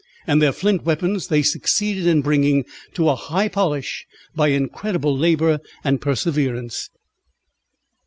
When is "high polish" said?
3.15-4.07